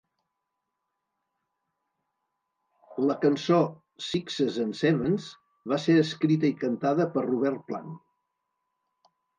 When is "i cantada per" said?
6.55-7.29